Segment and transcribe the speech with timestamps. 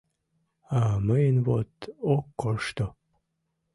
[0.77, 1.71] А мыйын вот
[2.13, 2.85] ок коршто...